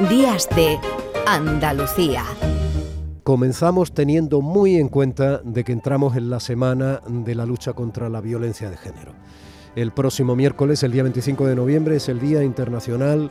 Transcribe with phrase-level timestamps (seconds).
[0.00, 0.78] Días de
[1.26, 2.22] Andalucía.
[3.22, 8.10] Comenzamos teniendo muy en cuenta de que entramos en la semana de la lucha contra
[8.10, 9.12] la violencia de género.
[9.74, 13.30] El próximo miércoles, el día 25 de noviembre, es el Día Internacional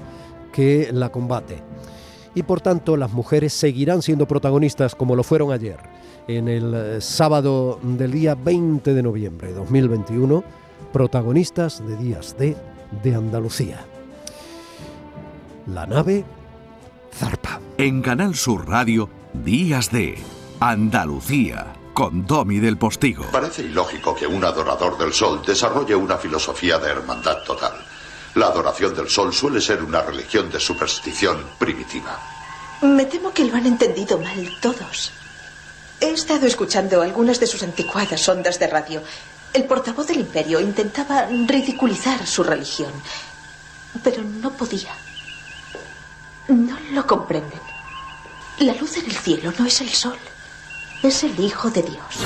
[0.51, 1.62] que la combate.
[2.33, 5.78] Y por tanto, las mujeres seguirán siendo protagonistas como lo fueron ayer,
[6.28, 10.44] en el eh, sábado del día 20 de noviembre de 2021,
[10.92, 12.58] protagonistas de Días de,
[13.04, 13.86] de Andalucía.
[15.68, 16.26] La nave
[17.16, 17.60] zarpa.
[17.78, 20.22] En Canal Sur Radio, Días de
[20.60, 23.26] Andalucía, con Domi del Postigo.
[23.32, 27.73] Parece ilógico que un adorador del sol desarrolle una filosofía de hermandad total.
[28.36, 32.20] La adoración del sol suele ser una religión de superstición primitiva.
[32.82, 35.12] Me temo que lo han entendido mal todos.
[36.02, 39.02] He estado escuchando algunas de sus anticuadas ondas de radio.
[39.54, 42.92] El portavoz del imperio intentaba ridiculizar su religión,
[44.04, 44.92] pero no podía.
[46.48, 47.59] No lo comprenden.
[48.59, 50.17] La luz en el cielo no es el sol,
[51.02, 52.25] es el Hijo de Dios.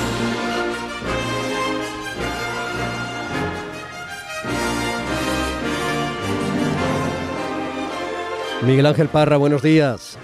[8.65, 10.19] Miguel Ángel Parra, buenos días.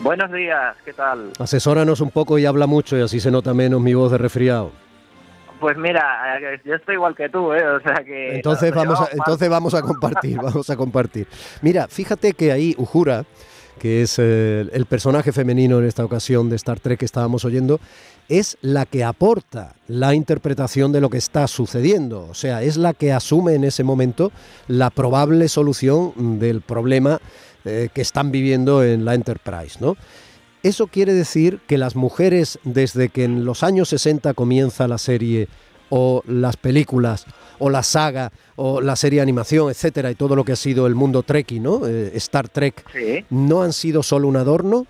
[0.00, 1.30] Buenos días, ¿qué tal?
[1.38, 4.72] Asesóranos un poco y habla mucho y así se nota menos mi voz de resfriado.
[5.64, 7.66] Pues mira, yo estoy igual que tú, ¿eh?
[7.66, 8.36] O sea que...
[8.36, 11.26] Entonces vamos a, entonces vamos a compartir, vamos a compartir.
[11.62, 13.24] Mira, fíjate que ahí Uhura,
[13.78, 17.80] que es eh, el personaje femenino en esta ocasión de Star Trek que estábamos oyendo,
[18.28, 22.92] es la que aporta la interpretación de lo que está sucediendo, o sea, es la
[22.92, 24.32] que asume en ese momento
[24.68, 27.20] la probable solución del problema
[27.64, 29.96] eh, que están viviendo en la Enterprise, ¿no?
[30.64, 35.46] Eso quiere decir que las mujeres, desde que en los años 60 comienza la serie
[35.90, 37.26] o las películas
[37.58, 40.86] o la saga o la serie de animación, etcétera, y todo lo que ha sido
[40.86, 41.86] el mundo Trekkie, ¿no?
[41.86, 42.82] Eh, Star Trek,
[43.28, 44.86] ¿no han sido solo un adorno?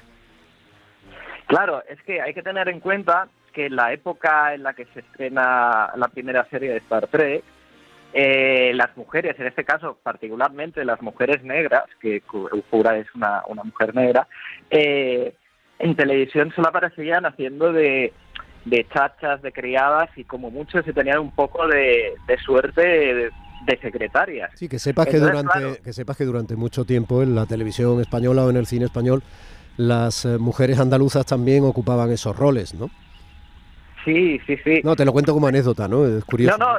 [1.49, 5.01] Claro, es que hay que tener en cuenta que la época en la que se
[5.01, 7.43] estrena la primera serie de Star Trek,
[8.13, 13.65] eh, las mujeres, en este caso particularmente las mujeres negras, que Uhura es una, una
[13.65, 14.29] mujer negra,
[14.71, 15.35] eh,
[15.79, 18.13] en televisión solo aparecían haciendo de,
[18.65, 22.15] de chachas, de criadas y como mucho se tenían un poco de,
[22.45, 23.31] suerte de,
[23.81, 24.51] secretarias.
[24.55, 28.45] Sí, que sepas que durante que sepas que durante mucho tiempo en la televisión española
[28.45, 29.23] o en el cine español
[29.77, 32.91] las eh, mujeres andaluzas también ocupaban esos roles, ¿no?
[34.05, 34.81] Sí, sí, sí.
[34.85, 36.07] No, te lo cuento como anécdota, ¿no?
[36.07, 36.59] Es curioso.
[36.59, 36.79] No, no,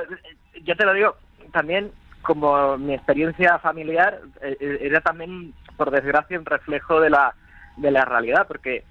[0.63, 1.15] yo te lo digo
[1.51, 1.91] también
[2.21, 7.33] como mi experiencia familiar eh, eh, era también por desgracia un reflejo de la
[7.77, 8.83] de la realidad, porque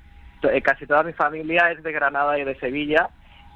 [0.43, 3.09] eh, casi toda mi familia es de Granada y de Sevilla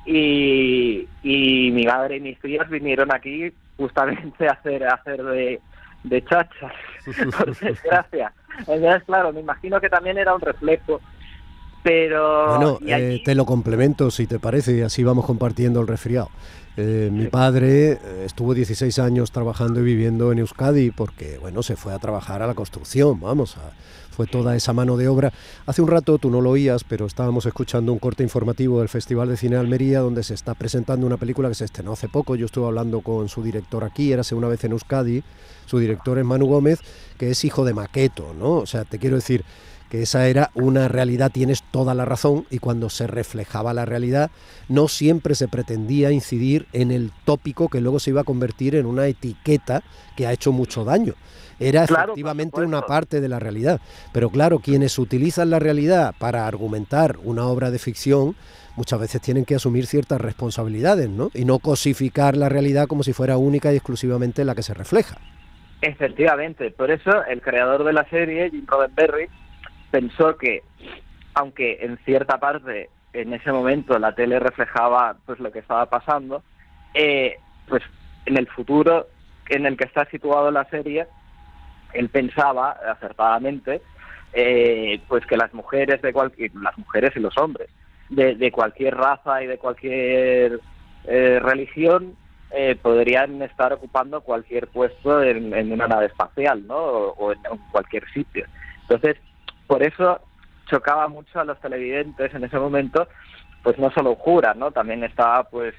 [0.06, 5.60] y, y mi madre y mis tías vinieron aquí justamente a hacer, a hacer de,
[6.04, 6.72] de chachas,
[7.38, 8.32] por desgracia.
[8.60, 11.00] Entonces, claro, me imagino que también era un reflejo.
[11.82, 12.56] Pero.
[12.56, 16.28] Bueno, eh, te lo complemento si te parece, y así vamos compartiendo el resfriado.
[16.80, 21.92] Eh, mi padre estuvo 16 años trabajando y viviendo en Euskadi porque, bueno, se fue
[21.92, 23.56] a trabajar a la construcción, vamos,
[24.12, 25.32] fue toda esa mano de obra.
[25.66, 29.28] Hace un rato tú no lo oías, pero estábamos escuchando un corte informativo del Festival
[29.28, 32.36] de Cine Almería, donde se está presentando una película que se estrenó hace poco.
[32.36, 35.24] Yo estuve hablando con su director aquí, érase una vez en Euskadi.
[35.66, 36.78] Su director es Manu Gómez,
[37.18, 38.52] que es hijo de Maqueto, ¿no?
[38.52, 39.44] O sea, te quiero decir
[39.88, 44.30] que esa era una realidad, tienes toda la razón, y cuando se reflejaba la realidad,
[44.68, 48.86] no siempre se pretendía incidir en el tópico que luego se iba a convertir en
[48.86, 49.82] una etiqueta
[50.16, 51.14] que ha hecho mucho daño
[51.60, 53.80] era efectivamente una parte de la realidad.
[54.12, 58.36] Pero claro, quienes utilizan la realidad para argumentar una obra de ficción,
[58.76, 61.30] muchas veces tienen que asumir ciertas responsabilidades, ¿no?
[61.34, 65.18] Y no cosificar la realidad como si fuera única y exclusivamente la que se refleja.
[65.80, 69.28] Efectivamente, por eso el creador de la serie, Jim Roddenberry,
[69.90, 70.62] pensó que,
[71.34, 76.42] aunque en cierta parte en ese momento la tele reflejaba pues lo que estaba pasando,
[76.94, 77.36] eh,
[77.68, 77.82] pues
[78.26, 79.08] en el futuro
[79.48, 81.06] en el que está situado la serie
[81.92, 83.80] él pensaba acertadamente
[84.32, 87.68] eh, pues que las mujeres de cualquier las mujeres y los hombres
[88.10, 90.60] de, cualquier raza y de cualquier
[91.04, 92.16] eh, religión
[92.50, 96.76] eh, podrían estar ocupando cualquier puesto en, una nave espacial ¿no?
[96.76, 97.38] o, en,
[97.70, 98.46] cualquier sitio
[99.98, 100.20] eso
[100.66, 103.08] chocaba mucho a los televidentes en ese momento
[103.62, 105.74] pues no solo Jura no también estaba pues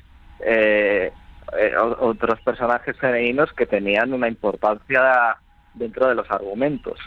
[2.00, 5.38] otros personajes femeninos que tenían una importancia
[5.74, 7.00] dentro de los argumentos.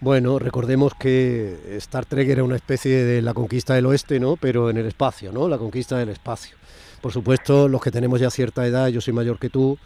[0.00, 4.36] Bueno, recordemos que Star Trek era una especie de la conquista del oeste, ¿no?
[4.36, 5.48] Pero en el espacio, ¿no?
[5.48, 6.56] La conquista del espacio.
[7.00, 9.78] Por supuesto, los que tenemos ya cierta edad, yo soy mayor que tú,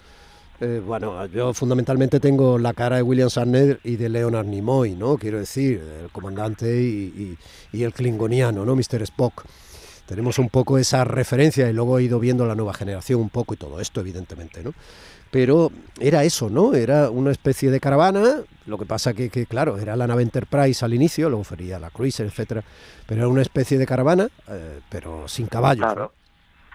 [0.60, 5.16] Eh, bueno, yo fundamentalmente tengo la cara de William Shatner y de Leonard Nimoy, ¿no?
[5.16, 7.38] Quiero decir, el comandante y,
[7.72, 8.74] el klingoniano, ¿no?
[8.74, 9.02] Mr.
[9.02, 9.44] Spock.
[10.06, 13.54] Tenemos un poco esa referencia y luego he ido viendo la nueva generación un poco
[13.54, 14.72] y todo esto, evidentemente, ¿no?
[15.30, 15.70] Pero
[16.00, 16.74] era eso, ¿no?
[16.74, 20.82] Era una especie de caravana, lo que pasa que, que claro, era la nave Enterprise
[20.84, 22.64] al inicio, luego sería la Cruiser, etcétera,
[23.06, 25.84] pero era una especie de caravana, eh, pero sin caballos.
[25.84, 26.12] Claro.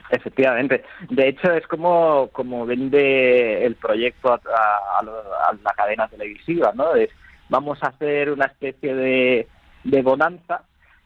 [0.10, 0.84] Efectivamente.
[1.10, 6.94] De hecho, es como, como vende el proyecto a, la cadena televisiva, ¿no?
[6.96, 7.10] Es,
[7.50, 9.48] vamos a hacer una especie de,
[9.84, 10.64] de bonanza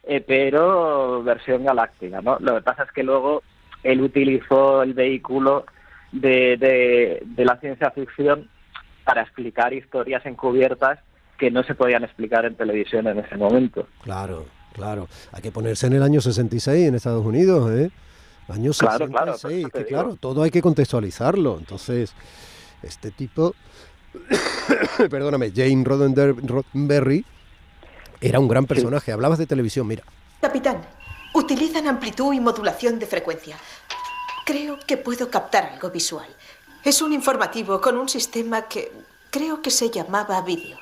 [0.10, 2.38] eh, pero versión galáctica, ¿no?
[2.40, 3.44] Lo que pasa es que luego
[3.84, 5.66] él utilizó el vehículo
[6.14, 8.50] de, de, la ciencia ficción
[9.04, 11.00] para explicar historias encubiertas
[11.38, 13.86] que no se podían explicar en televisión en ese momento.
[14.02, 15.10] Claro, claro.
[15.34, 17.92] Hay que ponerse en el año 66 en Estados Unidos, ¿eh?
[18.50, 21.58] Año 66, claro, claro, que claro, todo hay que contextualizarlo.
[21.58, 22.14] Entonces,
[22.82, 23.54] este tipo,
[25.10, 27.26] perdóname, Jane Roddenberry,
[28.22, 29.12] era un gran personaje.
[29.12, 30.04] Hablabas de televisión, mira.
[30.42, 30.82] Capitán,
[31.34, 33.58] utilizan amplitud y modulación de frecuencia.
[34.46, 36.28] Creo que puedo captar algo visual.
[36.84, 38.92] Es un informativo con un sistema que
[39.30, 40.78] creo que se llamaba vídeo.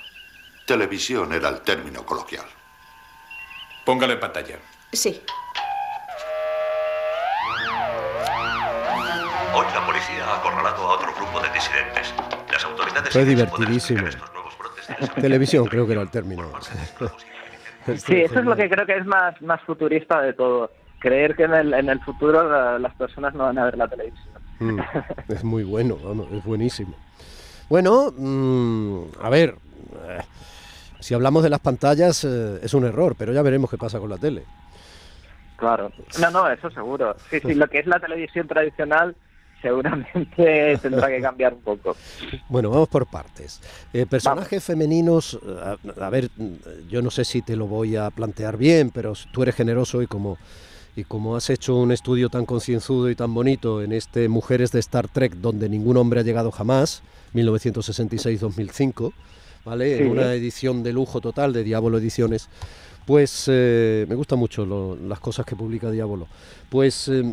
[0.67, 2.45] Televisión era el término coloquial.
[3.85, 4.59] Póngalo en pantalla.
[4.91, 5.21] Sí.
[9.55, 12.13] Hoy la policía ha acorralado a otro grupo de disidentes.
[12.51, 13.13] Las autoridades...
[13.13, 14.03] Fue divertidísimo.
[15.21, 16.51] Televisión, creo que era el término.
[17.95, 20.71] sí, eso es lo que creo que es más, más futurista de todo.
[20.99, 24.33] Creer que en el, en el futuro las personas no van a ver la televisión.
[24.59, 24.79] Mm,
[25.29, 26.93] es muy bueno, vamos, es buenísimo.
[27.69, 29.55] Bueno, mm, a ver,
[30.05, 30.21] eh,
[30.99, 34.09] si hablamos de las pantallas eh, es un error, pero ya veremos qué pasa con
[34.09, 34.43] la tele.
[35.55, 37.15] Claro, no, no, eso seguro.
[37.29, 39.15] Sí, sí, lo que es la televisión tradicional
[39.65, 41.95] seguramente tendrá que cambiar un poco.
[42.49, 43.59] Bueno, vamos por partes.
[43.93, 45.39] Eh, personajes femeninos,
[45.99, 46.29] a, ver,
[46.87, 50.07] yo no sé si te lo voy a plantear bien, pero tú eres generoso y
[50.07, 50.37] como
[50.97, 54.79] y como has hecho un estudio tan concienzudo y tan bonito en este Mujeres de
[54.79, 57.01] Star Trek, donde ningún hombre ha llegado jamás,
[57.33, 59.11] 1966-2005,
[59.65, 59.97] ¿vale?
[59.97, 62.47] En una edición de lujo total de Diablo Ediciones,
[63.05, 66.27] pues eh, me gustan mucho las cosas que publica Diablo.
[66.69, 67.23] Pues eh,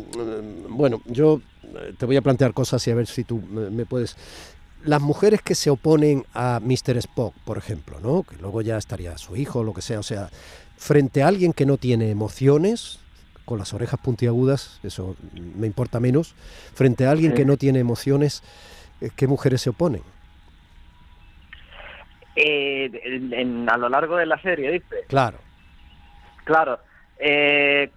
[0.69, 4.15] bueno, yo eh, te voy a plantear cosas y a ver si tú me puedes...
[4.85, 6.97] Las mujeres que se oponen a Mr.
[6.97, 8.23] Spock, por ejemplo, ¿no?
[8.23, 10.29] que luego ya estaría su hijo o lo que sea, o sea,
[10.75, 12.99] frente a alguien que no tiene emociones,
[13.45, 16.35] con las orejas puntiagudas, eso me importa menos,
[16.73, 18.43] frente a alguien que no tiene emociones,
[19.15, 20.01] ¿qué mujeres se oponen?
[22.35, 25.05] a lo largo de la serie, dice.
[25.07, 25.37] Claro.
[26.43, 26.79] Claro.
[27.19, 27.89] Eh,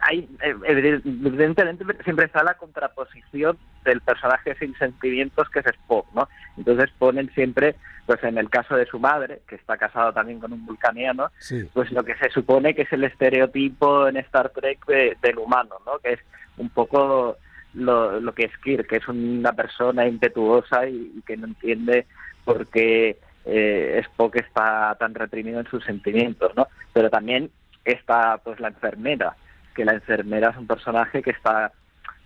[0.00, 6.28] hay, eh, evidentemente siempre está la contraposición del personaje sin sentimientos que es Spock, ¿no?
[6.58, 10.52] Entonces ponen siempre, pues en el caso de su madre, que está casado también con
[10.52, 11.30] un vulcaniano,
[11.72, 15.98] pues lo que se supone que es el estereotipo en Star Trek del humano, ¿no?
[16.00, 16.20] Que es
[16.58, 17.38] un poco
[17.74, 22.06] lo, lo que es Kirk, que es una persona impetuosa y, que no entiende
[22.44, 26.68] por qué eh, Spock está tan reprimido en sus sentimientos, ¿no?
[26.92, 27.50] Pero también
[27.84, 29.36] está pues la enfermera,
[29.74, 31.72] que la enfermera es un personaje que está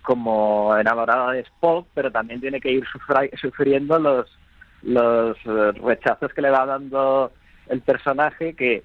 [0.01, 2.85] como enamorada de Spock, pero también tiene que ir
[3.39, 4.27] sufriendo los,
[4.81, 7.31] los eh, rechazos que le va dando
[7.67, 8.83] el personaje, que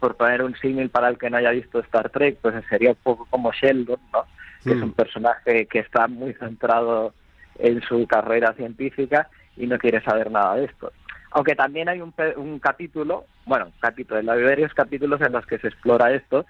[0.00, 2.98] por poner un símil para el que no haya visto Star Trek, pues sería un
[3.02, 4.24] poco como Sheldon, ¿no?
[4.64, 7.14] que es un personaje que está muy centrado
[7.58, 10.92] en su carrera científica y no quiere saber nada de esto.
[11.32, 15.68] Aunque también hay un, un capítulo, bueno, capítulo, hay varios capítulos en los que se
[15.68, 16.44] explora esto,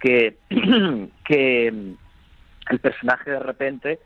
[0.00, 0.36] que,
[1.24, 3.98] que el personaje de repente,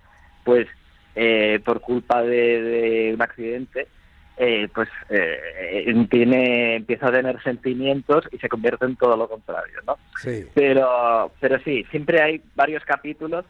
[0.44, 0.66] pues
[1.14, 3.88] eh, por culpa de, un accidente,
[4.36, 9.80] eh, pues eh, tiene, empieza a tener sentimientos y se convierte en todo lo contrario,
[9.86, 9.96] ¿no?
[10.20, 10.46] Sí.
[10.54, 13.46] Pero, pero sí, siempre hay varios capítulos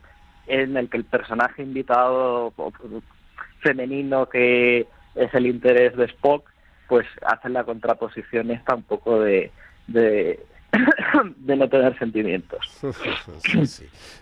[0.47, 2.53] en el que el personaje invitado
[3.61, 6.49] femenino que es el interés de Spock,
[6.89, 9.51] pues hace la contraposición esta un poco de,
[9.87, 10.41] de
[11.37, 12.59] de no tener sentimientos.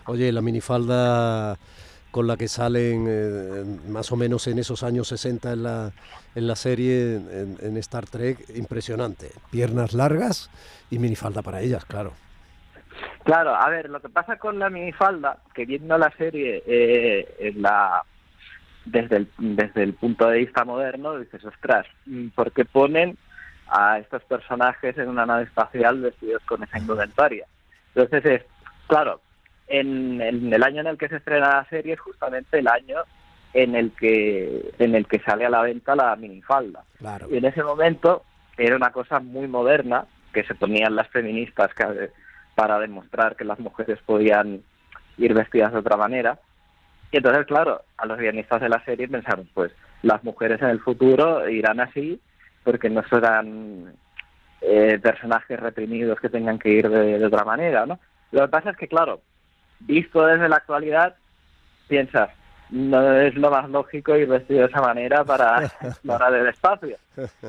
[0.05, 1.57] Oye, la minifalda
[2.11, 5.91] con la que salen eh, más o menos en esos años 60 en la,
[6.33, 9.31] en la serie, en, Star Trek, impresionante.
[9.51, 10.49] Piernas largas
[10.89, 12.13] y minifalda para ellas, claro.
[13.25, 17.61] Claro, a ver, lo que pasa con la minifalda, que viendo la serie eh, en
[17.61, 18.05] la,
[18.85, 21.85] desde, el, desde el punto de vista moderno, dices, ostras,
[22.35, 23.17] porque ponen
[23.67, 27.45] a estos personajes en una nave espacial vestidos con esa indumentaria.
[27.95, 28.45] Entonces, es,
[28.87, 29.21] claro,
[29.67, 32.97] en, el año en el que se estrena la serie es justamente el año
[33.53, 36.83] en el que en el que sale a la venta la minifalda.
[36.99, 37.27] Claro.
[37.31, 38.23] Y en ese momento
[38.57, 42.11] era una cosa muy moderna que se ponían las feministas que-
[42.53, 44.61] para demostrar que las mujeres podían
[45.17, 46.39] ir vestidas de otra manera.
[47.11, 49.71] Y entonces, claro, a los guionistas de la serie pensaron, pues
[50.01, 52.19] las mujeres en el futuro irán así
[52.63, 53.93] porque no serán
[54.61, 57.99] eh, personajes reprimidos que tengan que ir de, de otra manera, ¿no?
[58.31, 59.21] Lo que pasa es que, claro,
[59.79, 61.15] visto desde la actualidad,
[61.87, 62.29] piensas,
[62.69, 66.97] no es lo más lógico ir vestido de esa manera para explorar el espacio.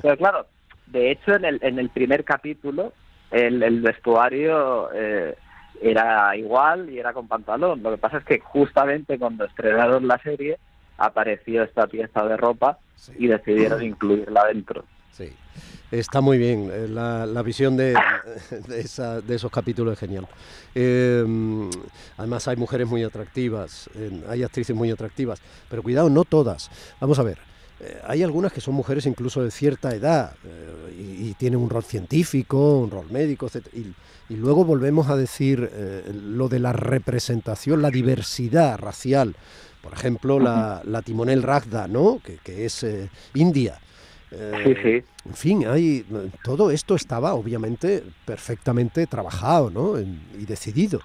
[0.02, 0.46] Pero claro,
[0.86, 2.92] de hecho, en el, en el primer capítulo,
[3.30, 5.34] el, el vestuario eh,
[5.80, 7.82] era igual y era con pantalón.
[7.82, 10.58] Lo que pasa es que justamente cuando estrenaron la serie,
[10.98, 12.78] apareció esta pieza de ropa
[13.18, 14.84] y decidieron incluirla dentro.
[15.10, 15.30] Sí,
[15.90, 16.70] está muy bien.
[16.72, 17.94] eh, La, la visión de,
[18.68, 20.26] de, esa- de esos capítulos es genial.
[20.74, 21.24] Eh,
[22.18, 25.40] además hay mujeres muy atractivas, eh, hay actrices muy atractivas,
[25.70, 26.70] pero cuidado, no todas.
[27.00, 27.38] Vamos a ver.
[27.80, 31.70] eh, hay algunas que son mujeres incluso de cierta edad eh, y, y tienen un
[31.70, 33.66] rol científico, un rol médico, etc.
[33.74, 33.86] Y,
[34.32, 39.36] y luego volvemos a decir eh, lo de la representación, la diversidad racial.
[39.82, 42.20] Por ejemplo, la, la timonel Ragda, ¿no?
[42.24, 43.78] que, que es eh, india.
[44.32, 45.04] Eh, Sí, sí.
[45.28, 46.04] En fin, hay,
[46.42, 49.96] todo esto estaba obviamente perfectamente trabajado ¿no?
[49.98, 51.00] En- y decidido.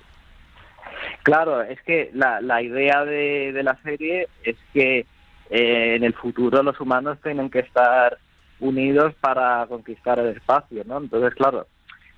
[1.23, 5.05] Claro, es que la, la idea de, de la serie es que
[5.51, 8.17] eh, en el futuro los humanos tienen que estar
[8.61, 10.97] unidos para conquistar el espacio, ¿no?
[10.99, 11.67] Entonces, claro,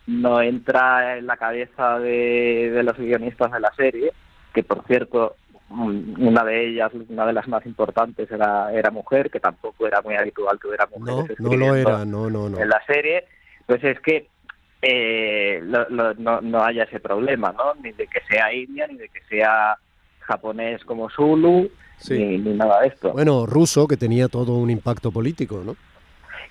[0.05, 4.11] no entra en la cabeza de, de los guionistas de la serie,
[4.53, 5.35] que por cierto,
[5.69, 10.01] mm, una de ellas, una de las más importantes, era, era mujer, que tampoco era
[10.01, 12.59] muy habitual que hubiera No, mujeres no lo escribiendo era, no, no, no.
[12.59, 13.23] en la serie,
[13.65, 14.27] pues es que
[14.81, 17.73] eh, lo- lo- no, no haya ese problema, ¿no?
[17.81, 19.77] Ni de que sea india, ni de que sea
[20.19, 22.15] japonés como Zulu, Sí.
[22.17, 23.13] ni, ni nada de esto.
[23.13, 25.77] Bueno, ruso, que tenía todo un impacto político, ¿no?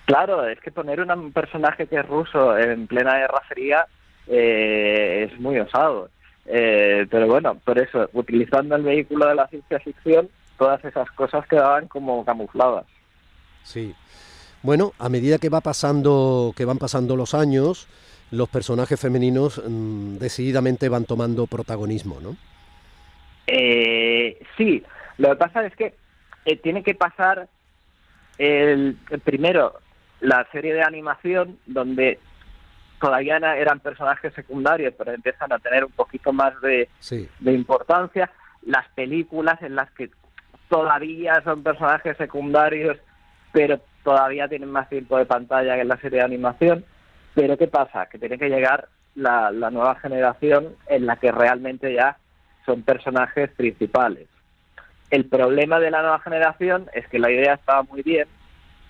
[0.05, 3.85] Claro, es que poner un personaje que es ruso en plena Guerra Fría
[4.27, 6.09] eh, es muy osado.
[6.45, 11.47] Eh, pero bueno, por eso, utilizando el vehículo de la ciencia ficción, todas esas cosas
[11.47, 12.85] quedaban como camufladas.
[13.63, 13.95] Sí.
[14.61, 17.87] Bueno, a medida que va pasando, que van pasando los años,
[18.31, 22.35] los personajes femeninos mm, decididamente van tomando protagonismo, ¿no?
[23.47, 24.83] Eh, sí,
[25.17, 25.93] lo que pasa es que
[26.45, 27.47] eh, tiene que pasar
[28.37, 29.79] el, el primero
[30.23, 32.17] la serie de animación donde
[32.99, 37.29] todavía eran personajes secundarios, pero empiezan a tener un poquito más de, Sí.
[37.39, 38.31] de importancia.
[38.65, 40.09] Las películas en las que
[40.69, 42.97] todavía son personajes secundarios,
[43.51, 46.85] pero todavía tienen más tiempo de pantalla que en la serie de animación.
[47.35, 48.05] Pero ¿qué pasa?
[48.05, 52.17] Que tiene que llegar la, la nueva generación en la que realmente ya
[52.65, 54.29] son personajes principales.
[55.09, 58.27] El problema de la nueva generación es que la idea estaba muy bien,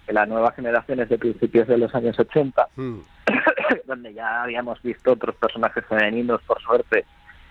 [0.05, 2.99] que la nueva generación es de principios de los años 80, Mm,
[3.85, 7.05] donde ya habíamos visto otros personajes femeninos, por suerte,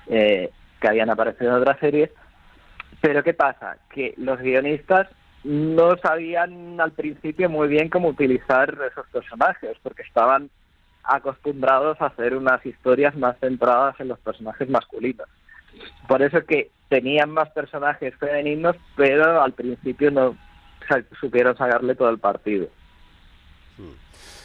[0.08, 2.10] eh, que habían aparecido en otras series.
[3.00, 3.78] Pero ¿qué pasa?
[3.90, 5.08] Que los guionistas
[5.44, 10.50] no sabían al principio muy bien cómo utilizar esos personajes, porque estaban
[11.04, 15.28] acostumbrados a hacer unas historias más centradas en los personajes masculinos.
[16.06, 20.36] Por eso que tenían más personajes femeninos, pero al principio no
[21.20, 22.68] supieron sacarle todo el partido.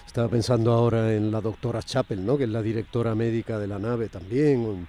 [0.05, 2.37] Estaba pensando ahora en la doctora Chappell, ¿no?
[2.37, 4.87] Que es la directora médica de la nave también.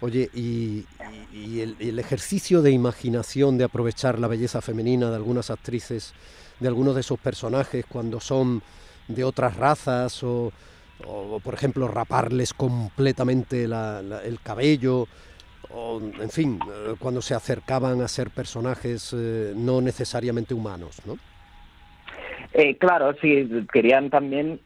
[0.00, 0.86] Oye, y,
[1.32, 6.14] y- el, ejercicio de imaginación de aprovechar la belleza femenina de algunas actrices,
[6.60, 8.62] de algunos de esos personajes cuando son
[9.08, 10.52] de otras razas o,
[11.06, 15.08] o, por ejemplo, raparles completamente la- el cabello,
[15.74, 21.18] o, en fin, eh, cuando se acercaban a ser personajes eh, no necesariamente humanos, ¿no?
[22.52, 24.60] Eh, claro, sí, querían también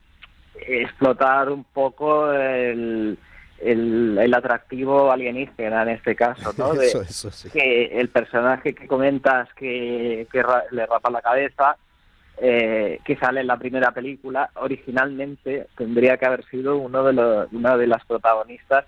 [0.60, 3.16] explotar un poco el,
[3.60, 6.74] el, el atractivo alienígena en este caso, ¿no?
[6.74, 7.48] De Eso, eso sí.
[7.50, 11.76] que el personaje que comentas que, que ra- le rapa la cabeza,
[12.40, 17.52] eh, que sale en la primera película, originalmente tendría que haber sido uno de los,
[17.52, 18.84] una de las protagonistas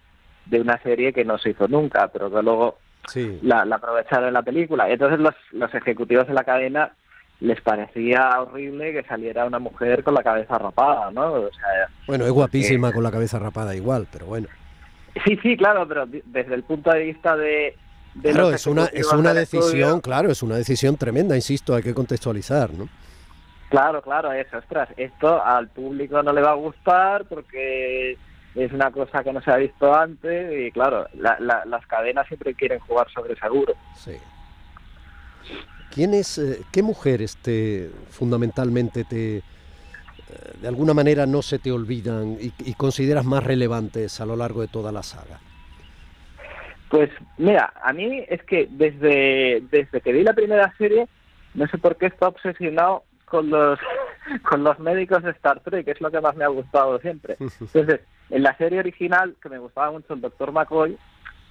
[0.51, 2.79] de una serie que no se hizo nunca, pero que luego
[3.09, 3.39] Sí.
[3.43, 4.89] la, la aprovecharon en la película.
[4.91, 6.93] Entonces los, los ejecutivos de la cadena
[7.41, 11.33] les parecía horrible que saliera una mujer con la cabeza rapada, ¿no?
[11.33, 14.49] O sea, Bueno, es guapísima con la cabeza rapada igual, pero bueno.
[15.25, 17.75] sí, sí, claro, pero desde el punto de vista de...
[18.17, 21.83] de Claro, es una, es una decisión, estudio, claro, es una decisión tremenda, insisto, hay
[21.83, 22.89] que contextualizar, ¿no?
[23.71, 28.19] Claro, claro, eso, ostras, esto al público no le va a gustar porque
[28.55, 32.27] es una cosa que no se ha visto antes y claro, la- la- las cadenas
[32.27, 33.75] siempre quieren jugar sobre seguro.
[33.93, 34.19] Sí.
[35.91, 39.43] ¿quién es, eh, ¿qué mujeres te fundamentalmente te, eh,
[40.61, 44.61] de alguna manera no se te olvidan y, y consideras más relevantes a lo largo
[44.61, 45.41] de toda la saga?
[46.89, 51.09] Pues mira, a mí es que desde, desde que vi la primera serie,
[51.55, 53.79] no sé por qué está obsesionado con los
[54.49, 57.37] con los médicos de Star Trek, que es lo que más me ha gustado siempre.
[57.61, 58.01] Entonces,
[58.31, 60.97] en la serie original, que me gustaba mucho el doctor McCoy,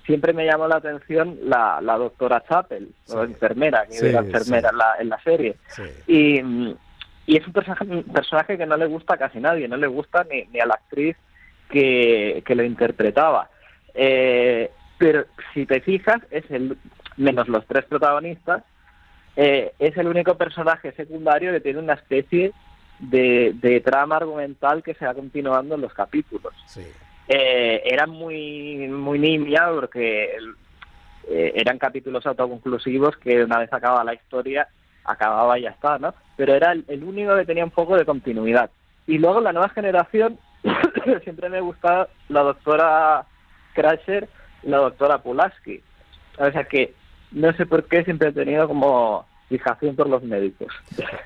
[0.06, 4.70] siempre me llamó la atención la, la doctora Chapel, la enfermera, que Sí, era enfermera
[4.70, 4.74] sí.
[4.74, 5.56] en, la, en la serie.
[5.68, 5.84] Sí.
[6.08, 6.42] Y,
[7.28, 9.88] y es un personaje, un personaje que no le gusta a casi nadie, no le
[9.88, 11.16] gusta ni, ni a la actriz
[11.70, 13.50] que, que lo interpretaba.
[13.94, 16.78] Eh, pero si te fijas, es el
[17.18, 18.64] menos los tres protagonistas,
[19.36, 22.52] eh, es el único personaje secundario que tiene una especie
[23.00, 26.54] de, de trama argumental que se va continuando en los capítulos.
[26.66, 26.86] Sí.
[27.28, 30.38] Eh, era muy muy nimia porque
[31.28, 34.68] eh, eran capítulos autoconclusivos que una vez acababa la historia
[35.06, 36.14] acababa y ya está, ¿no?
[36.38, 38.70] Pero era el, el único que tenía un poco de continuidad.
[39.08, 40.38] Y luego la nueva generación
[41.24, 43.26] siempre me gustaba la doctora
[43.74, 44.30] Crasher
[44.64, 45.82] y la doctora Pulaski.
[46.38, 46.94] O sea que
[47.32, 50.68] no sé por qué siempre he tenido como fijación por los médicos.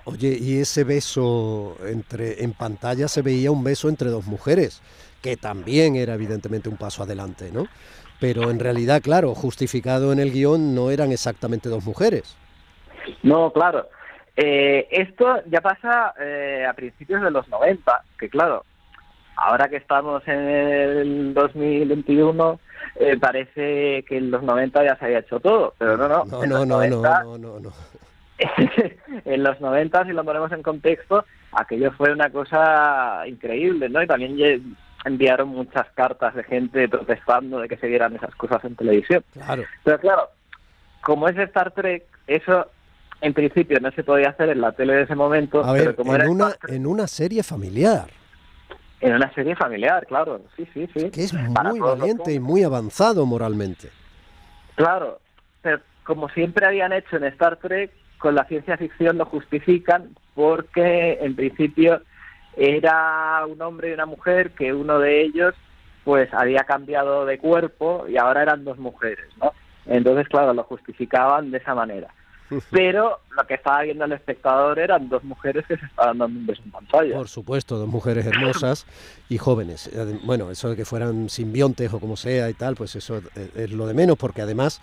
[0.05, 4.81] Oye, y ese beso entre en pantalla se veía un beso entre dos mujeres,
[5.21, 7.67] que también era evidentemente un paso adelante, ¿no?
[8.19, 12.37] Pero en realidad, claro, justificado en el guion no eran exactamente dos mujeres.
[13.21, 13.89] No, claro.
[14.35, 18.63] Eh, esto ya pasa eh, a principios de los 90, que claro,
[19.35, 22.59] ahora que estamos en el 2021,
[22.95, 26.25] eh, parece que en los 90 ya se había hecho todo, pero no, no.
[26.25, 27.73] No, en no, los no, no, 90 no, no, no.
[29.25, 34.01] en los 90, si lo ponemos en contexto, aquello fue una cosa increíble, ¿no?
[34.01, 34.37] Y también
[35.05, 39.23] enviaron muchas cartas de gente protestando de que se vieran esas cosas en televisión.
[39.33, 39.63] Claro.
[39.83, 40.29] Pero claro,
[41.01, 42.67] como es Star Trek, eso
[43.21, 45.95] en principio no se podía hacer en la tele de ese momento, A pero ver,
[45.95, 48.07] como en era una, Trek, en una serie familiar,
[49.03, 51.09] en una serie familiar, claro, sí, sí, sí.
[51.09, 53.89] que es muy valiente y muy avanzado moralmente.
[54.75, 55.19] Claro,
[55.61, 57.91] pero como siempre habían hecho en Star Trek,
[58.23, 62.01] con la ciencia ficción lo justifican porque en principio
[62.55, 65.53] era un hombre y una mujer que uno de ellos
[66.05, 69.51] pues había cambiado de cuerpo y ahora eran dos mujeres, ¿no?
[69.85, 72.13] Entonces, claro, lo justificaban de esa manera.
[72.71, 76.45] Pero lo que estaba viendo el espectador eran dos mujeres que se estaban dando un
[76.45, 77.15] beso en pantalla.
[77.17, 78.85] Por supuesto, dos mujeres hermosas
[79.27, 79.91] y jóvenes.
[80.23, 83.71] Bueno, eso de que fueran simbiontes o como sea y tal, pues eso es- es
[83.71, 84.81] lo de menos, porque además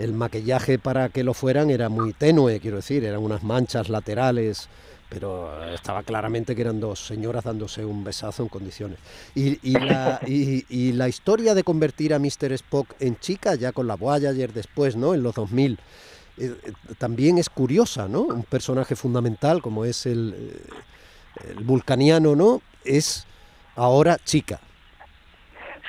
[0.00, 4.68] el maquillaje para que lo fueran era muy tenue, quiero decir, eran unas manchas laterales,
[5.10, 8.98] pero estaba claramente que eran dos señoras dándose un besazo en condiciones.
[9.34, 9.58] Y,
[10.92, 12.52] la, historia de convertir a Mr.
[12.52, 15.12] Spock en chica, ya con la Voyager después, ¿no?
[15.12, 15.78] En los 2000, eh,
[16.38, 18.22] eh, también es curiosa, ¿no?
[18.22, 22.62] Un personaje fundamental como es el, eh, el vulcaniano, ¿no?
[22.84, 23.26] Es
[23.74, 24.60] ahora chica.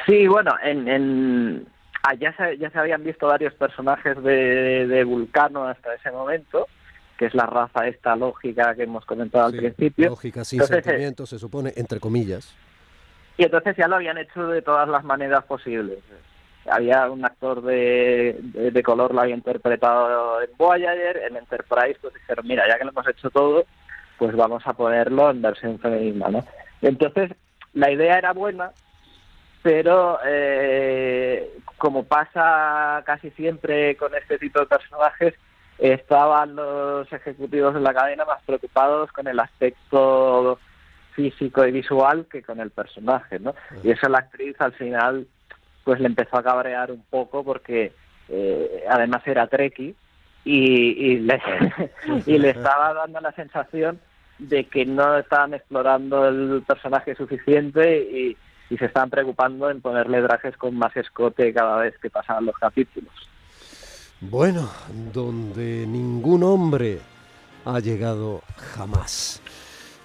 [0.08, 1.68] Sí, bueno, en, en
[2.04, 6.68] ah, ya, se, ya se habían visto varios personajes de, de Vulcano hasta ese momento,
[7.18, 10.10] que es la raza esta lógica que hemos comentado al Sí, principio.
[10.10, 12.54] Lógica, sin Entonces, sentimientos, se supone, entre comillas.
[13.38, 16.00] Y entonces ya lo habían hecho de todas las maneras posibles.
[16.70, 22.14] Había un actor de, de, de color, lo había interpretado en Voyager, en Enterprise, pues
[22.14, 23.66] dijeron, mira, ya que lo hemos hecho todo,
[24.20, 26.46] pues vamos a ponerlo en versión femenina, ¿no?
[26.84, 27.32] Entonces,
[27.74, 28.72] la idea era buena,
[29.62, 35.34] pero eh, como pasa casi siempre con este tipo de personajes,
[35.78, 40.60] estaban los ejecutivos de la cadena más preocupados con el aspecto
[41.14, 43.56] físico y visual que con el personaje, ¿no?
[43.84, 45.28] Y eso la actriz al final
[45.84, 47.94] pues le empezó a cabrear un poco porque
[48.30, 49.96] eh, además era treki
[50.46, 51.42] y, y, le,
[52.26, 54.00] y le estaba dando la sensación
[54.38, 58.38] de que no estaban explorando el personaje suficiente y,
[58.72, 62.56] y se estaban preocupando en ponerle trajes con más escote cada vez que pasaban los
[62.56, 63.12] capítulos.
[64.22, 64.70] Bueno,
[65.14, 67.00] donde ningún hombre
[67.66, 68.42] ha llegado
[68.74, 69.42] jamás.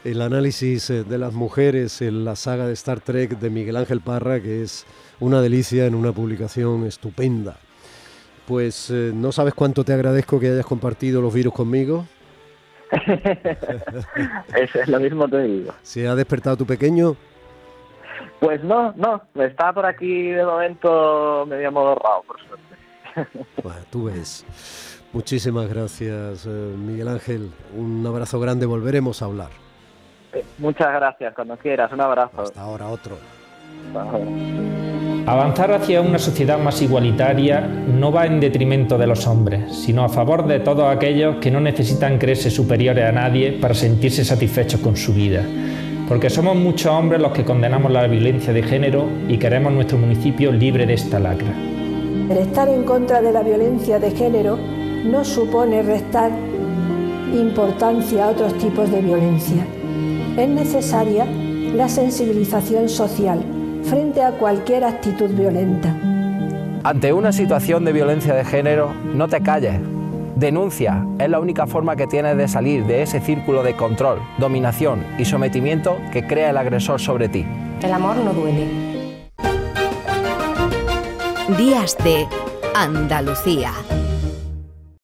[0.03, 4.01] El análisis eh, de las mujeres en la saga de Star Trek de Miguel Ángel
[4.01, 4.85] Parra, que es
[5.21, 7.59] una delicia en una publicación estupenda.
[8.49, 12.05] Pues eh, no sabes cuánto te agradezco que hayas compartido los virus conmigo.
[14.57, 15.73] Eso es lo mismo te digo.
[15.83, 17.17] ¿Se ha despertado tu pequeño?
[18.41, 22.67] Pues no, no, está por aquí de momento medio modorrado, por suerte.
[23.63, 24.45] Bueno, tú ves.
[25.13, 27.51] Muchísimas gracias, eh, Miguel Ángel.
[27.75, 29.51] Un abrazo grande, volveremos a hablar.
[30.59, 32.43] Muchas gracias, cuando quieras, un abrazo.
[32.43, 33.17] Hasta ahora otro.
[33.89, 34.27] Hasta ahora.
[35.27, 40.09] Avanzar hacia una sociedad más igualitaria no va en detrimento de los hombres, sino a
[40.09, 44.97] favor de todos aquellos que no necesitan creerse superiores a nadie para sentirse satisfechos con
[44.97, 45.43] su vida.
[46.09, 50.53] Porque somos muchos hombres los que condenamos la violencia de género y queremos nuestro municipio
[50.53, 51.53] libre de esta lacra.
[52.31, 54.57] El estar en contra de la violencia de género
[55.05, 56.31] no supone restar
[57.35, 59.67] importancia a otros tipos de violencia.
[60.37, 61.27] Es necesaria
[61.75, 63.45] la sensibilización social
[63.83, 65.95] frente a cualquier actitud violenta.
[66.85, 69.81] Ante una situación de violencia de género, no te calles.
[70.37, 75.03] Denuncia es la única forma que tienes de salir de ese círculo de control, dominación
[75.19, 77.47] y sometimiento que crea el agresor sobre ti.
[77.83, 78.67] El amor no duele.
[81.57, 82.27] Días de
[82.75, 83.73] Andalucía.